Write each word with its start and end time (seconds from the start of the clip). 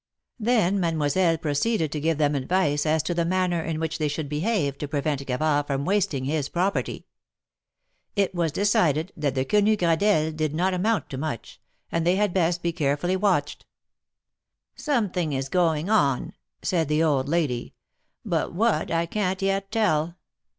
Then 0.39 0.79
Mademoiselle 0.79 1.37
pro 1.37 1.51
ceeded 1.51 1.91
to 1.91 1.99
give 1.99 2.17
them 2.17 2.33
advice 2.33 2.87
as 2.87 3.03
to 3.03 3.13
the 3.13 3.23
manner 3.23 3.61
in 3.63 3.79
which 3.79 3.99
they 3.99 4.07
should 4.07 4.27
behave 4.29 4.75
to 4.79 4.87
prevent 4.87 5.23
Gavard 5.27 5.67
from 5.67 5.85
wasting 5.85 6.25
his 6.25 6.49
prop 6.49 6.73
erty. 6.73 7.03
It 8.15 8.33
was 8.33 8.51
decided 8.51 9.13
that 9.15 9.35
the 9.35 9.45
Quenu 9.45 9.77
Gradelles 9.77 10.35
did 10.35 10.55
not 10.55 10.73
amount 10.73 11.11
to 11.11 11.19
much, 11.19 11.61
and 11.91 12.03
that 12.03 12.09
they 12.09 12.15
had 12.15 12.33
best 12.33 12.63
be 12.63 12.71
carefully 12.71 13.15
watched." 13.15 13.67
Something 14.75 15.33
is 15.33 15.49
going 15.49 15.87
on," 15.87 16.33
said 16.63 16.87
the 16.87 17.03
old 17.03 17.29
lady," 17.29 17.75
but 18.25 18.55
what 18.55 18.89
I 18.89 19.05
can't 19.05 19.39
yet 19.43 19.69
tell. 19.69 20.17